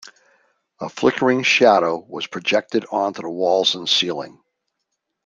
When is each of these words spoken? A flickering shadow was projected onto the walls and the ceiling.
A 0.79 0.89
flickering 0.89 1.43
shadow 1.43 1.95
was 1.95 2.25
projected 2.25 2.87
onto 2.91 3.21
the 3.21 3.29
walls 3.29 3.75
and 3.75 3.83
the 3.83 3.87
ceiling. 3.87 4.41